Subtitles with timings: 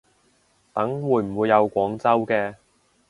[0.73, 2.55] 等會唔會有廣州嘅